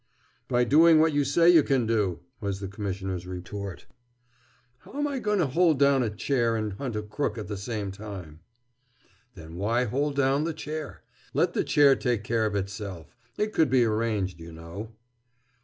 "By 0.47 0.63
doing 0.63 0.99
what 0.99 1.13
you 1.13 1.23
say 1.23 1.47
you 1.51 1.61
can 1.61 1.85
do!" 1.85 2.21
was 2.39 2.59
the 2.59 2.67
Commissioner's 2.67 3.27
retort. 3.27 3.85
"How'm 4.79 5.07
I 5.07 5.19
going 5.19 5.37
to 5.37 5.45
hold 5.45 5.77
down 5.77 6.01
a 6.01 6.09
chair 6.09 6.55
and 6.55 6.73
hunt 6.73 6.95
a 6.95 7.03
crook 7.03 7.37
at 7.37 7.45
the 7.47 7.55
same 7.55 7.91
time?" 7.91 8.39
"Then 9.35 9.57
why 9.57 9.83
hold 9.85 10.15
down 10.15 10.43
the 10.43 10.55
chair? 10.55 11.03
Let 11.35 11.53
the 11.53 11.63
chair 11.63 11.95
take 11.95 12.23
care 12.23 12.47
of 12.47 12.55
itself. 12.55 13.15
It 13.37 13.53
could 13.53 13.69
be 13.69 13.83
arranged, 13.85 14.39
you 14.39 14.51
know." 14.51 14.89